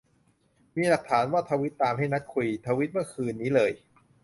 [0.75, 3.71] มีหลักฐานว่าทวีตตามให้นัดคุย ทวีตเมื่อคืนนี้เลย